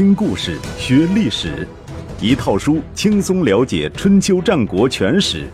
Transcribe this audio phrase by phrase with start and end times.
[0.00, 1.68] 听故事学历史，
[2.22, 5.46] 一套书轻松了解春秋战国全史。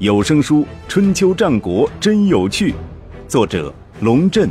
[0.00, 2.72] 有声书《春秋战国真有趣》，
[3.28, 4.50] 作者龙震，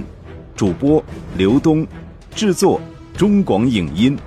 [0.55, 1.03] 主播
[1.35, 1.85] 刘东，
[2.33, 2.79] 制作
[3.17, 4.17] 中广影音，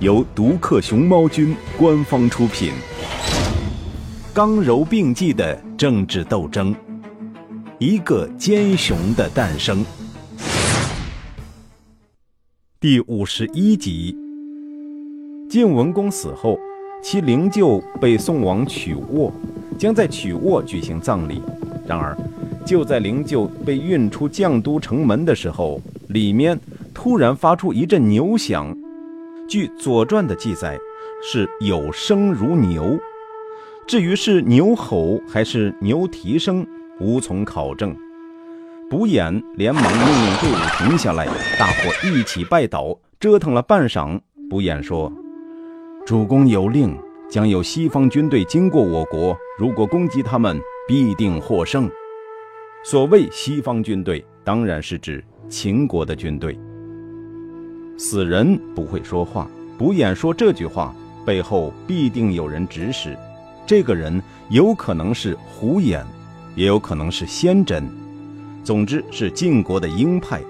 [0.00, 2.72] 由独克熊猫君官方出品。
[4.32, 6.74] 刚柔并济的政治斗争，
[7.78, 9.84] 一个奸雄的诞生。
[12.80, 14.16] 第五十一集，
[15.48, 16.58] 晋文公死后，
[17.02, 19.32] 其灵柩被送往曲沃，
[19.78, 21.40] 将在曲沃举行葬礼。
[21.86, 22.14] 然而，
[22.66, 26.60] 就在灵柩被运出绛都城门的时候，里面
[26.92, 28.76] 突然发出一阵牛响。
[29.48, 30.78] 据《左传》的记载，
[31.22, 32.98] 是有声如牛。
[33.86, 36.66] 至于是牛吼还是牛蹄声，
[37.00, 37.96] 无从考证。
[38.90, 41.26] 卜眼连忙命令队伍停下来，
[41.58, 44.20] 大伙一起拜倒，折腾了半晌。
[44.50, 45.10] 卜眼说
[46.08, 51.86] ：“主公有令，将有西方军队经过我国，如果攻击他们，必定获胜。”
[52.82, 56.58] 所谓西方军队，当然是指秦国的军队。
[57.98, 60.94] 死人不会说话，卜眼说这句话
[61.26, 63.14] 背后必定有人指使，
[63.66, 66.02] 这个人有可能是胡眼，
[66.54, 67.86] 也有可能是先真。
[68.64, 70.40] 总之是晋国的鹰派，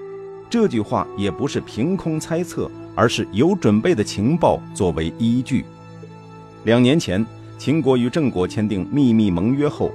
[0.49, 5.63] 这句话也不是凭空猜测，而是有准备的情报作为依据。
[6.65, 7.25] 两年前，
[7.57, 9.89] 秦国与郑国签订秘密盟约后，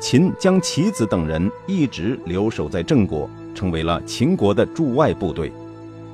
[0.00, 5.50] 秦将齐子等人一直留守在郑国，成为了秦国的驻外部队。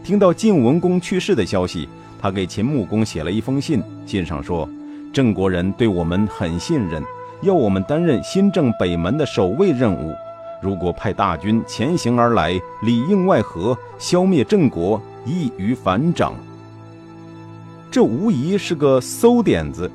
[0.03, 1.87] 听到晋文公去世的消息，
[2.19, 4.67] 他给秦穆公写了一封信，信上说
[5.13, 7.03] ：“郑国人对我们很信任，
[7.43, 10.15] 要我们担任新郑北门的守卫任务。”
[10.63, 12.53] 如果派大军前行而来，
[12.83, 16.35] 里应外合，消灭郑国，易于反掌。
[17.91, 19.91] 这无疑是个馊点子。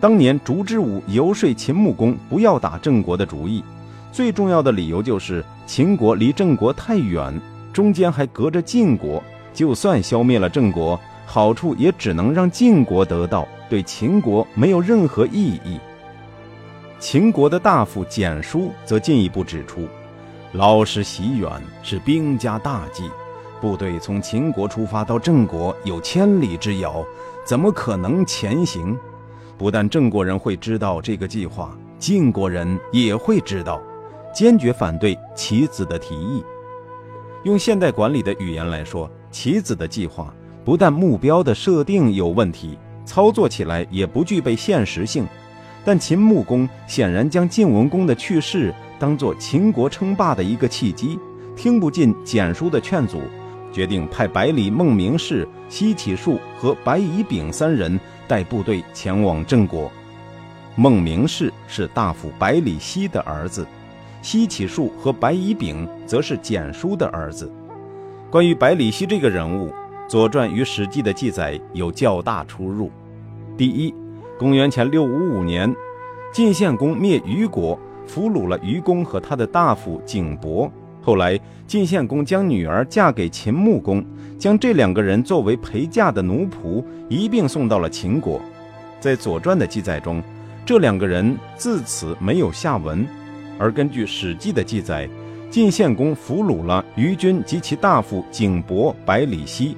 [0.00, 3.62] 当年烛之武游说秦穆公不要打郑国的主意，
[4.10, 7.38] 最重要的理由就是秦国离郑国太远，
[7.72, 15.78] 中间还隔着晋国，就算消灭了郑国，好处也只能让晋国得到，对秦国没有任何意义。
[16.98, 19.86] 秦国的大夫简书则进一步指出，
[20.52, 21.50] 老师袭远
[21.82, 23.04] 是兵家大忌，
[23.60, 27.04] 部队从秦国出发到郑国有千里之遥，
[27.44, 28.96] 怎么可能前行？
[29.58, 33.80] 不但郑国人会知道这个计划，晋国人也会知道，
[34.34, 36.42] 坚决反对棋子的提议。
[37.44, 40.34] 用现代管理的语言来说，棋子的计划
[40.64, 45.26] 不但目标的设定有问题，操作起来也不具备现实性。
[45.84, 51.18] 但秦穆公显然将晋文公的去世当作秦国称霸的一个契机，
[51.56, 53.20] 听不进简书的劝阻，
[53.72, 59.90] 决定派百里孟明氏、西乞术和白乙丙三人带部队前往郑国。
[60.76, 63.66] 孟明氏是大夫百里奚的儿子，
[64.22, 67.50] 西乞术和白乙丙则是简书的儿子。
[68.30, 69.68] 关于百里奚这个人物，
[70.08, 72.90] 《左传》与《史记》的记载有较大出入。
[73.56, 73.94] 第一。
[74.38, 75.70] 公元前六五五年，
[76.32, 80.72] 晋献公灭虞国，俘虏了虞公和他的大夫景伯。
[81.02, 84.04] 后来，晋献公将女儿嫁给秦穆公，
[84.38, 88.40] 将这两个人作为陪嫁的奴仆一并送到了秦国。
[89.00, 90.22] 在《左传》的记载中，
[90.66, 93.06] 这两个人自此没有下文。
[93.58, 95.08] 而根据《史记》的记载，
[95.50, 99.74] 晋献公俘虏了虞君及其大夫景伯、百里奚，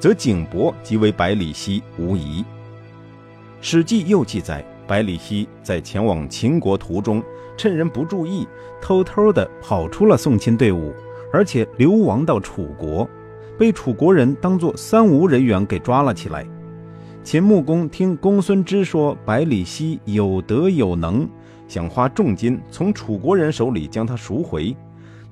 [0.00, 2.42] 则景伯即为百里奚无疑。
[3.60, 7.22] 《史记》又记载，百里奚在前往秦国途中，
[7.56, 8.46] 趁人不注意，
[8.80, 10.92] 偷偷地跑出了送亲队伍，
[11.32, 13.08] 而且流亡到楚国，
[13.58, 16.46] 被楚国人当作三无人员给抓了起来。
[17.24, 21.28] 秦穆公听公孙支说百里奚有德有能，
[21.66, 24.76] 想花重金从楚国人手里将他赎回，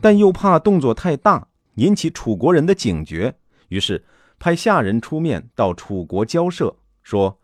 [0.00, 3.34] 但又怕动作太大引起楚国人的警觉，
[3.68, 4.04] 于是
[4.38, 7.38] 派下人出面到楚国交涉，说。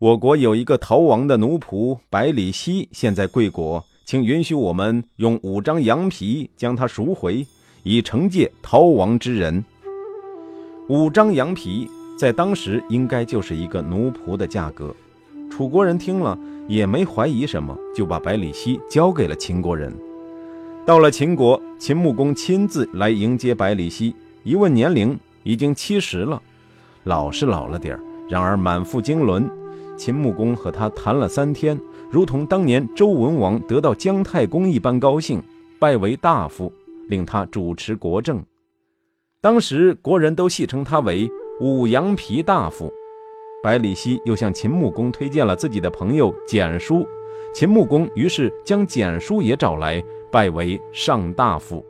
[0.00, 7.46] 我国有一个逃亡的奴仆百里奚，现在贵国，请允许我们用五张羊皮将他赎回，
[7.84, 9.64] 以惩戒逃亡之人。
[10.88, 14.92] 五张羊皮在当时应该就是一个奴仆的价格。
[15.48, 16.36] 楚国人听了
[16.66, 19.96] 也没怀疑什么，就把百里奚交给了秦国人。
[20.84, 24.12] 到了秦国，秦穆公亲自来迎接百里奚，
[24.42, 26.42] 一问年龄，已经七十了，
[27.04, 29.48] 老是老了点儿，然而满腹经纶。
[29.96, 31.78] 秦穆公和他谈了三天，
[32.10, 35.40] 如同当年周文王得到姜太公一般高兴，
[35.78, 36.72] 拜为大夫，
[37.08, 38.44] 令他主持国政。
[39.40, 41.30] 当时国人都戏称他为
[41.60, 42.92] 五羊皮大夫，
[43.62, 47.06] 百里奚又向秦穆公推荐了自己的朋友简叔，
[47.54, 50.02] 秦穆公于是将简叔也找来，
[50.32, 51.84] 拜为上大夫。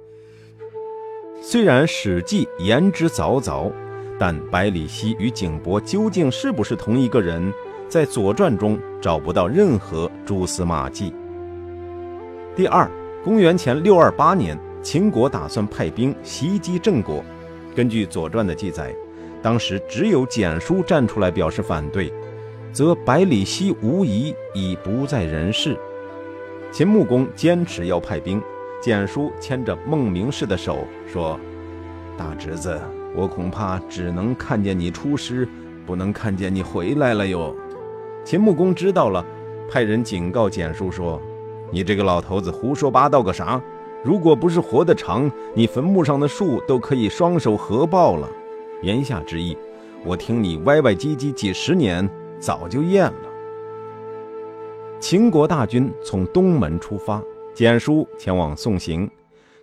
[1.41, 3.73] 虽然《史记》言之凿凿，
[4.19, 7.51] 但百里奚与景伯究竟是不是同一个人，
[7.91, 11.13] 在《左传》中找不到任何蛛丝马迹。
[12.55, 12.89] 第二，
[13.25, 17.21] 公元前六二八年，秦国打算派兵袭击郑国。
[17.75, 18.95] 根据《左传》的记载，
[19.43, 22.13] 当时只有简叔站出来表示反对，
[22.73, 25.77] 则百里奚无疑已不在人世。
[26.71, 28.41] 秦穆公坚持要派兵。
[28.81, 31.39] 简叔牵着孟明氏的手说
[32.17, 32.81] ：“大侄子，
[33.17, 35.47] 我恐怕只能看见你出师，
[35.85, 37.53] 不能看见你回来了哟。”
[38.25, 39.25] 秦穆公知道了，
[39.69, 41.21] 派人警告简叔说
[41.73, 43.61] ：“你这个老头子胡说八道个啥？
[44.05, 48.29] 如果不是活得长，你坟墓上的树都可以双手合抱了。”
[48.83, 49.57] 言下之意，
[50.05, 52.09] 我听你歪歪唧唧几十年，
[52.39, 53.29] 早就厌了。
[55.01, 57.23] 秦国大军从东门出发。
[57.53, 59.11] 简叔前往送行，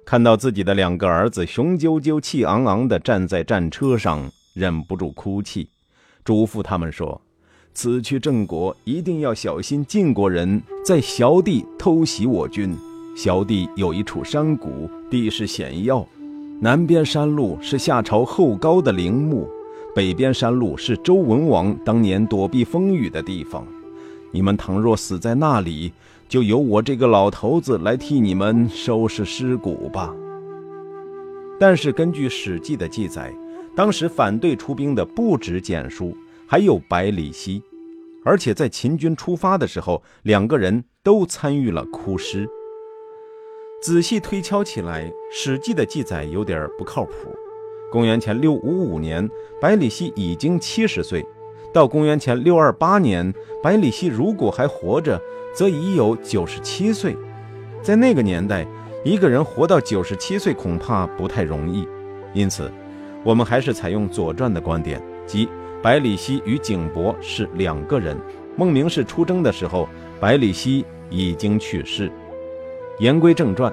[0.05, 5.69] 看到自己的两个儿子雄赳赳、气昂昂地站在战车上，忍不住哭泣，
[6.23, 7.19] 嘱咐他们说
[7.79, 12.75] ：“此去郑国，一定要小心晋国人在萧地偷袭我军。
[13.15, 16.03] 萧地有一处山谷，地势险要，
[16.59, 19.47] 南边山路是夏朝后高的陵墓，
[19.93, 23.63] 北边山路是周文王当年躲避风雨的地方。
[24.31, 25.93] 你们倘若死在那里，”
[26.27, 30.11] 就由我这个老头子来替你们收拾尸骨吧。
[31.59, 33.31] 但是根据《史记》的记载，
[33.75, 36.17] 当时反对出兵的不止简叔，
[36.49, 37.61] 还有百里奚，
[38.23, 42.47] 而且在秦军出发的时候，两个人都参与了哭尸。
[43.83, 47.13] 仔细推敲起来，《史记》的记载有点不靠谱。
[47.91, 49.29] 公元前六五五年，
[49.59, 51.25] 百里奚已经七十岁。
[51.73, 55.21] 到公元前六二八年，百里奚如果还活着，
[55.53, 57.13] 则已有九十七岁。
[57.83, 58.65] 在那个年代，
[59.03, 61.85] 一个人活到九十七岁恐怕不太容易。
[62.33, 62.71] 因此，
[63.25, 65.47] 我们还是采用《左传》的观点，即
[65.81, 68.17] 百里奚与景伯是两个人。
[68.55, 69.87] 孟明氏出征的时候，
[70.19, 72.11] 百里奚已经去世。
[72.99, 73.71] 言归正传，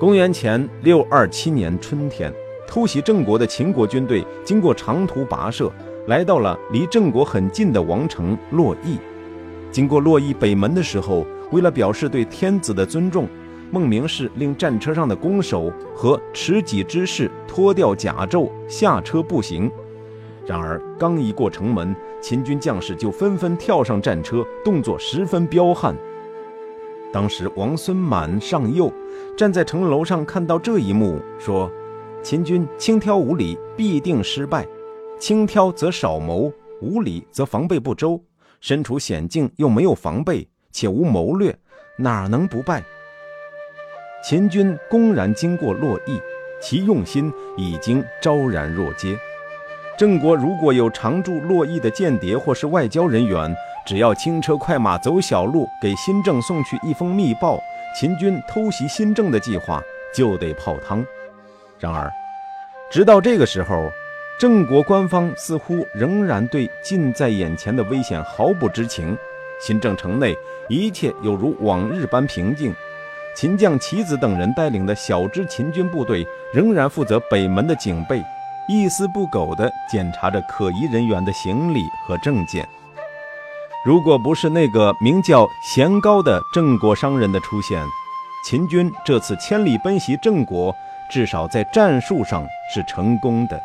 [0.00, 2.32] 公元前六二七年春天，
[2.66, 5.70] 偷袭郑国的秦国军队经过长途跋涉。
[6.06, 8.98] 来到了离郑国很近的王城洛邑，
[9.70, 13.28] 经过洛邑北门的时候，为了表示对天子的尊重，
[13.70, 19.70] 孟明氏令战车上的弓手和持戟之士脱掉甲胄下车步行。
[20.44, 25.94] 然而刚一过城门，秦军将士就纷纷跳上战车，动作十分彪悍。
[27.12, 28.92] 当时王孙满上右，
[29.36, 31.70] 站在城楼上看到这一幕，说
[32.22, 34.66] ：“秦军轻佻无礼，必定失败。”
[35.20, 38.20] 轻佻则少谋，无礼则防备不周。
[38.60, 41.56] 身处险境又没有防备，且无谋略，
[41.96, 42.82] 哪能不败？
[44.24, 46.18] 秦军公然经过洛邑，
[46.60, 49.16] 其用心已经昭然若揭。
[49.96, 53.54] 郑国如果有常驻洛邑的间谍或是外交人员，
[53.86, 57.60] 只要轻车快马走小路，给新郑送去一封密报，
[57.98, 59.82] 秦军偷袭新郑的计划
[60.14, 61.04] 就得泡汤。
[61.78, 62.10] 然而，
[62.90, 63.90] 直到这个时候。
[64.40, 69.16] 郑国官方似乎仍然对近在眼前的危险毫不知情。
[69.60, 70.34] 新郑城内
[70.68, 72.74] 一切有如往日般平静。
[73.36, 78.20] 秦将棋子等人带领的小支秦军部队仍然负责北门的警备，
[78.72, 82.66] 一丝不苟地检查着可疑人员的行李和证件。
[83.84, 87.84] 如果不是那个名叫贤高的郑国商人的出现，
[88.46, 90.74] 秦军这次千里奔袭郑国，
[91.10, 93.60] 至少在战术上是成功的。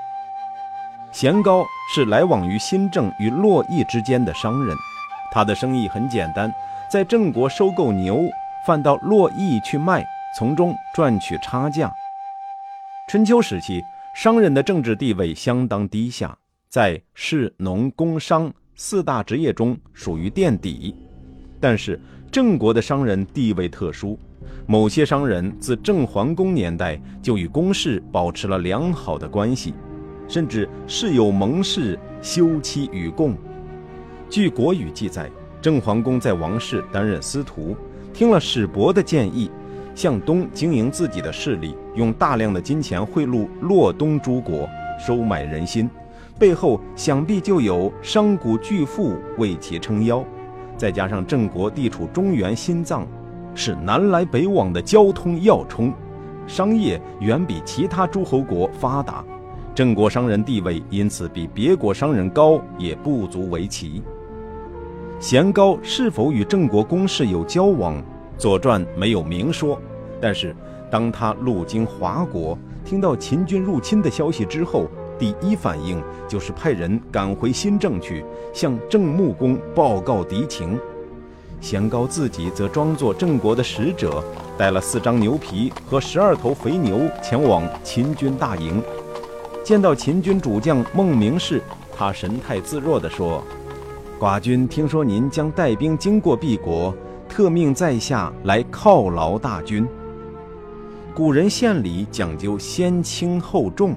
[1.14, 4.76] 贤高是来往于新郑与洛邑之间的商人，
[5.32, 6.54] 他的生意很简单，
[6.90, 8.20] 在郑国收购牛，
[8.66, 11.94] 贩到洛邑去卖，从中赚取差价。
[13.08, 13.86] 春秋时期，
[14.18, 16.36] 商人的政治地位相当低下，
[16.70, 20.96] 在士、农、工商四大职业中属于垫底。
[21.60, 24.18] 但是郑国的商人地位特殊，
[24.66, 29.76] 某些商人自郑桓公年代就与公室保持了良好的关系。
[30.28, 33.38] 甚至世有盟誓，休戚与共。
[34.32, 35.30] 据《国语》记载，
[35.62, 37.78] 郑桓公在王室担任司徒，
[38.16, 39.52] 听了史伯的建议，
[39.98, 44.70] 向东经营自己的势力，用大量的金钱贿赂洛东诸国，
[45.04, 45.90] 收买人心，
[46.38, 50.24] 背后想必就有商贾巨富为其撑腰。
[50.78, 53.08] 再加上郑国地处中原心脏，
[53.56, 55.92] 是南来北往的交通要冲，
[56.46, 59.26] 商业远比其他诸侯国发达。
[59.74, 64.04] 郑国商人地位因此比别国商人高，也不足为奇。
[65.20, 67.98] 贤高是否与郑国公室有交往，
[68.38, 69.82] 《左传》没有明说。
[70.20, 70.56] 但是，
[70.90, 74.88] 当他路经华国，听到秦军入侵的消息之后，
[75.20, 80.80] 第一反应就是派人赶回新郑去，向郑穆公报告敌情。
[81.60, 84.24] 贤高自己则装作郑国的使者，
[84.58, 88.82] 带了四张牛皮和十二头肥牛前往秦军大营。
[89.64, 91.62] 见到秦军主将孟明视，
[91.96, 93.44] 他神态自若地说
[94.20, 96.94] ：“寡君听说您将带兵经过敝国，
[97.28, 99.86] 特命在下来犒劳大军。
[101.18, 103.96] 古人献礼讲究先轻后重。”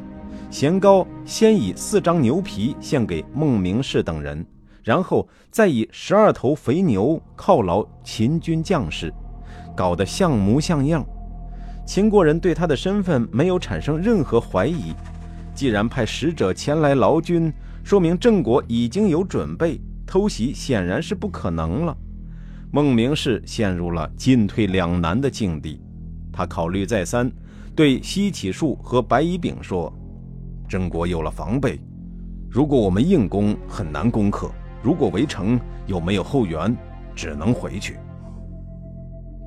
[0.50, 4.42] 贤高先以四张牛皮献给孟明视等人，
[4.82, 9.12] 然后再以十二头肥牛犒劳秦军将士，
[9.76, 11.04] 搞得像模像样。
[11.86, 14.94] 秦国人对他的身份没有产生任何怀疑。
[15.54, 17.52] 既然派使者前来劳军，
[17.84, 21.94] 说明郑国已经有准备，偷袭显然是不可能了。
[22.72, 25.82] 孟明氏陷入了进退两难的境地。
[26.32, 27.30] 他考虑再三，
[27.74, 29.92] 对西乞术和白乙丙说。
[30.68, 31.80] 郑国有了防备，
[32.48, 34.48] 如果我们硬攻，很难攻克；
[34.82, 36.76] 如果围城，又没有后援，
[37.14, 37.96] 只能回去。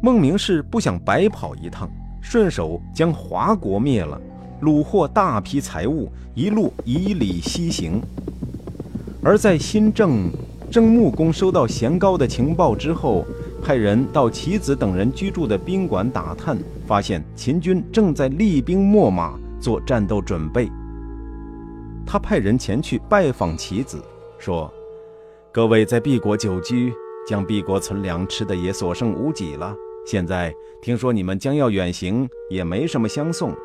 [0.01, 1.89] 孟明视不想白跑一趟，
[2.21, 4.19] 顺手将华国灭了，
[4.61, 8.01] 虏获大批财物，一路以礼西行。
[9.23, 10.29] 而在新郑，
[10.69, 13.25] 郑穆公收到贤高的情报之后，
[13.63, 20.69] 派人到棋子等人居住的宾馆打探，发现秦军正在厉兵秣马，做战斗准备。
[22.05, 24.03] 他派人前去拜访棋子，
[24.37, 24.69] 说
[25.49, 26.91] ：“各位在敝国久居，
[27.25, 29.73] 将敝国存粮吃的也所剩无几了。
[30.05, 33.55] 现在听说你们将要远行，也没什么相送。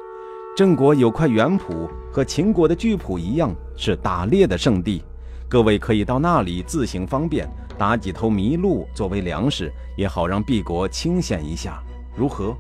[0.56, 5.02] 郑国有块原圃，和秦国的巨圃一样，是打猎的圣地。
[5.48, 11.82] 各位可以到那里自行方便，打几头麋鹿作为粮食，也好让敝国清闲一下。
[12.16, 12.54] 如何？”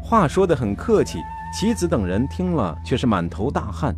[0.00, 1.18] 话说得很客气，
[1.52, 3.94] 棋子等人听了却是满头大汗。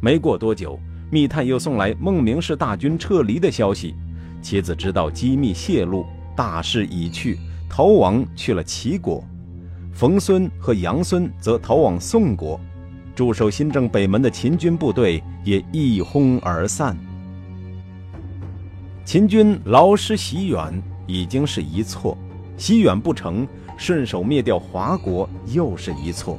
[0.00, 0.78] 没过多久，
[1.10, 3.94] 密探又送来孟明氏大军撤离的消息。
[4.42, 6.04] 妻子知道机密泄露，
[6.36, 9.22] 大势已去，逃亡去了齐国。
[9.92, 12.60] 冯孙和杨孙则逃往宋国。
[13.14, 16.96] 驻守新郑北门的秦军部队也一哄而散。
[19.06, 22.18] 秦军劳师袭远已经是一错，
[22.56, 23.46] 袭远不成，
[23.78, 26.36] 顺手灭掉华国又是一错。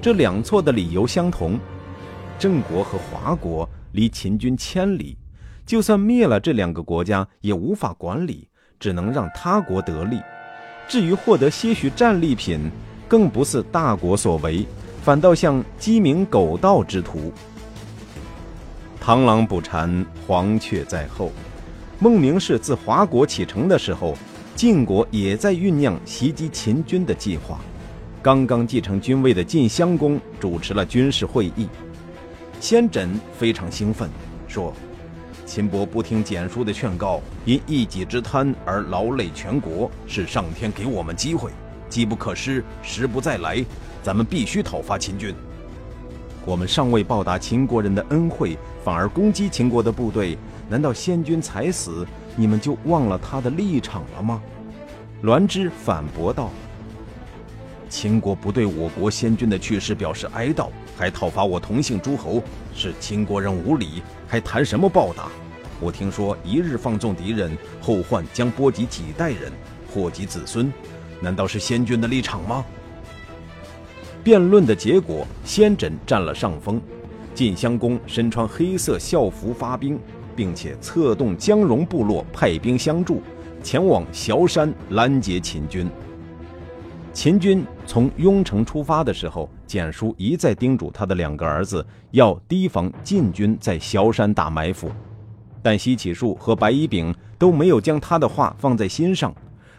[0.00, 1.60] 这两错的理由相同。
[2.38, 5.18] 郑国和华国离秦军千里，
[5.66, 8.48] 就算灭了这两个国家，也无法管理，
[8.80, 10.18] 只能让他国得利。
[10.88, 12.70] 至于获得些许战利品，
[13.06, 14.66] 更不是大国所为，
[15.02, 17.30] 反倒像鸡鸣狗盗之徒。
[18.98, 21.30] 螳螂捕蝉，黄雀在后。
[22.00, 24.16] 孟明视自华国启程的时候，
[24.54, 27.58] 晋国也在酝酿袭击秦军的计划。
[28.22, 31.68] 刚刚继承君位的晋襄公主持了军事会议。
[32.60, 34.08] 先轸非常兴奋，
[34.46, 34.72] 说
[35.44, 41.50] ：“秦伯不听简书的劝告，因一己之贪而劳累全国，是上天给我们机会，
[41.88, 43.64] 机不可失，时不再来，
[44.04, 45.34] 咱们必须讨伐秦军。
[46.44, 50.38] 我们尚未报答秦国人的恩惠，反而攻击秦国的部队，
[50.68, 52.06] 难道先君才死，
[52.36, 54.42] 你们就忘了他的立场了吗？”
[55.22, 56.50] 栾枝反驳道。
[57.88, 62.42] 秦国不对我国先君的去世表示哀悼，还讨伐我同姓诸侯，
[62.74, 65.28] 是秦国人无礼，还谈什么报答？
[65.80, 69.50] 我听说一日放纵敌人，后患将波及几代人，
[69.90, 70.70] 祸及子孙，
[71.20, 72.64] 难道是先君的立场吗？
[74.22, 76.80] 辩论的结果，先轸占了上风。
[77.34, 79.98] 晋襄公身穿黑色校服发兵，
[80.38, 83.20] 并且策动姜戎部落派兵相助，
[83.60, 85.90] 前往崤山拦截秦军。
[87.12, 94.88] 秦军从雍城出发的时候，简书一再叮嘱他的两个儿子要提防晋军在崤山打埋伏，
[95.60, 99.34] 但西乞术和白乙丙都没有将他的话放在心上。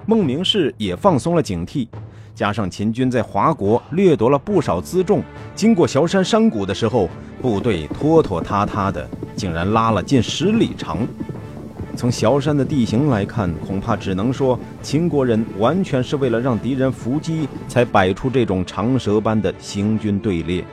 [0.05, 1.87] 孟明视也放松了警惕，
[2.35, 5.23] 加上秦军在华国掠夺了不少辎重，
[5.55, 7.07] 经过崤山山谷的时候，
[7.41, 10.99] 部队拖拖沓沓的，竟然拉了近十里长。
[11.95, 20.63] 从崤山的地形来看，恐怕只能说秦国人完全是为了让敌人伏击，才摆出这种长蛇般的行军队列。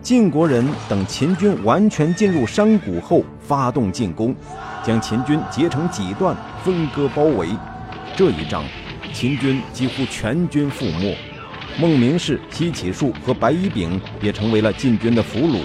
[0.00, 4.34] 晋国人等秦军完全进入山谷后，发动进攻，
[4.82, 7.48] 将秦军截成几段，分割包围。
[8.16, 8.64] 这一仗，
[9.12, 11.16] 秦军几乎全军覆没。
[11.80, 15.60] 孟明视、西起术和白乙丙也成为了晋军的俘虏。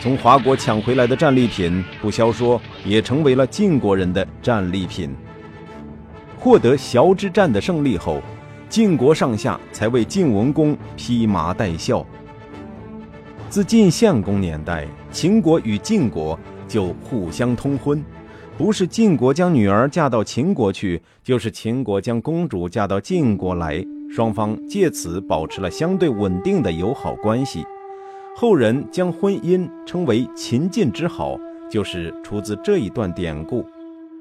[0.00, 5.14] 从华国抢回来的战利品，不消说，也成为了晋国人的战利品。
[6.38, 8.20] 获得崤之战的胜利后，
[8.68, 12.04] 晋国上下才为晋文公披麻戴孝。
[13.48, 18.02] 自晋献公年代，秦国与晋国就互相通婚，
[18.56, 23.84] 不是晋国将女儿嫁到秦国去，就是秦国将公主嫁到晋国来，
[24.14, 27.64] 双方借此保持了相对稳定的友好关系。
[28.36, 31.38] 后人将婚姻称为“秦晋之好”，
[31.70, 33.64] 就是出自这一段典故。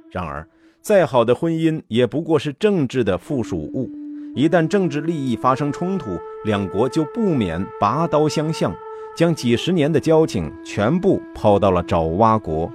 [0.10, 0.48] 然而，
[0.80, 3.90] 再好的婚姻也不过是政治的附属物，
[4.34, 8.74] 一旦政治利益发生冲突，两国就不免拔刀相向，
[9.14, 12.72] 将几十年的交情全部抛到了爪哇国。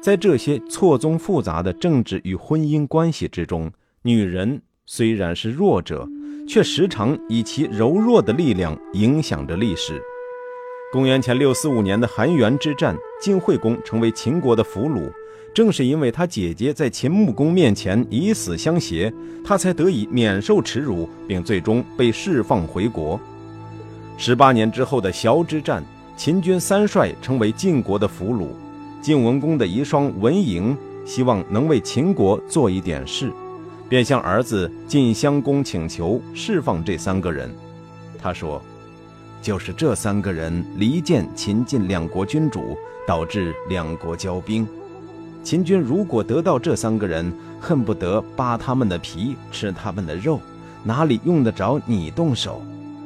[0.00, 3.70] 在这些错综复杂的政治与婚姻关系之中，
[4.02, 6.08] 女人虽然是弱者，
[6.48, 10.02] 却时常以其柔弱的力量影响着历史。
[10.92, 15.10] 公元前六四五年的韩元之战，晋惠公成为秦国的俘虏。
[15.54, 19.12] 正是因为他姐姐在秦穆公面前以死相挟，
[19.44, 23.20] 他才得以免受耻辱，并最终被释放回国。
[24.16, 25.84] 十八年之后的崤之战，
[26.16, 28.48] 秦军三帅成为晋国的俘虏。
[29.00, 33.30] 晋文公的遗孀文嬴希望能为秦国做一点事，
[33.92, 37.54] 便向儿子晋襄公请求释放这三个人。
[38.18, 38.58] 他说
[39.42, 42.74] ：“就是这三个人离间秦晋两国君主，
[43.06, 44.66] 导致两国交兵。”
[45.44, 47.30] 秦军如果得到这三个人，
[47.60, 50.40] 恨不得扒他们的皮，吃他们的肉，
[50.82, 52.62] 哪里用得着你动手？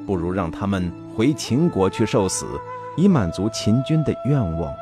[0.06, 2.46] 不如让他们回秦国去受死，
[2.96, 4.72] 以满足秦军的愿望。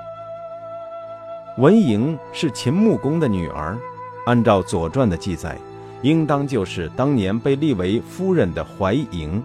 [1.57, 3.79] 文嬴是秦穆公的女儿，
[4.27, 5.59] 按照《左传》的记载，
[6.05, 9.41] 应当就是当年被立为夫人的怀嬴。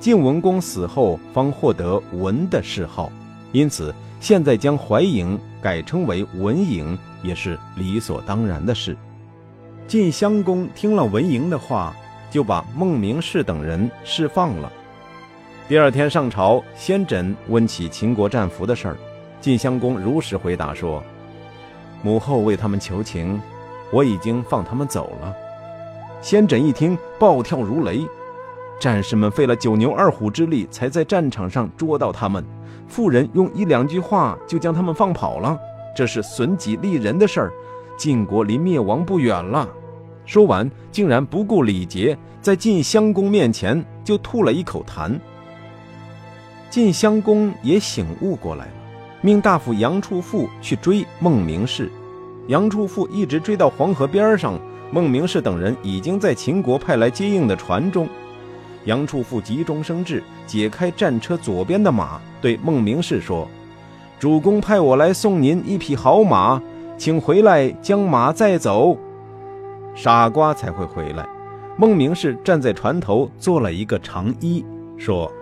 [0.00, 3.10] 晋文公死后，方获得文的谥号。
[3.52, 8.96] 因此，现在将怀嬴改称为文嬴也是理所当然的事。
[9.86, 11.94] 晋襄公听了文嬴的话，
[12.28, 14.72] 就把孟明视等人释放了。
[15.68, 18.96] 第二天上朝，先轸问起秦国战俘的事儿，
[19.40, 21.00] 晋襄公如实回答说
[22.02, 23.40] ：“母后为他们求情，
[23.92, 25.32] 我已经放他们走了。”
[26.22, 28.06] 先轸一听，暴跳如雷
[28.78, 32.42] ：“战士们费了九牛二虎之力，才在战场上捉到他们。”
[32.86, 35.58] 妇人用一两句话就将他们放跑了，
[35.96, 37.52] 这是损己利人的事儿。
[37.98, 39.68] 晋国离灭亡不远了。
[40.24, 45.18] 说完，竟然不顾礼节，在晋襄公面前就吐了一口痰。
[46.70, 48.72] 晋襄公也醒悟过来了，
[49.22, 51.90] 命大夫杨处父去追孟明视。
[52.46, 54.58] 杨处父一直追到黄河边上，
[54.92, 58.06] 孟明氏等人已经在秦国派来接应的船中。
[58.84, 63.48] 杨处父急中生智，解开战车左边的马，对孟明氏说
[64.20, 66.60] ：“主公派我来送您一匹好马，
[66.98, 68.94] 请回来将马载走。”
[69.96, 71.26] 傻瓜才会回来。
[71.78, 74.62] 孟明氏站在船头做了一个长揖，
[74.98, 75.32] 说：“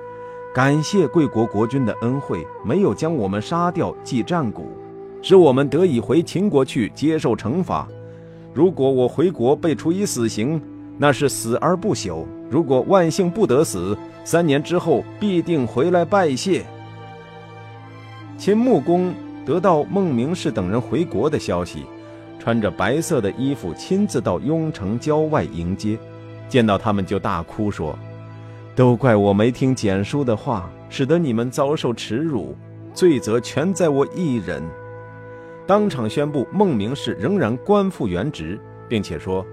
[0.55, 4.69] 感谢贵国国君的恩惠，没有将我们杀掉记战鼓，
[5.23, 7.89] 使我们得以回秦国去接受惩罚。
[8.53, 10.61] 如果我回国被处以死刑，
[10.99, 16.65] 那是死而不朽。”如果万幸不得死，三年之后必定回来拜谢。
[18.37, 19.15] 秦穆公
[19.47, 21.85] 得到孟明氏等人回国的消息，
[22.41, 25.97] 穿着白色的衣服，亲自到雍城郊外迎接，
[26.49, 27.97] 见到他们就大哭说
[28.75, 32.57] ：“都怪我没听简叔的话，使得你们遭受耻辱，
[32.93, 34.61] 罪责全在我一人。”
[35.71, 39.47] 当场宣布孟明氏仍然官复原职，并且说。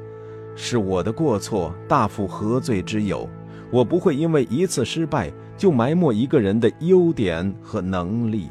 [0.56, 3.30] 是我的过错，大夫何罪之有？
[3.70, 8.50] 我不会因为一次失败就埋没一个人的优点和能力。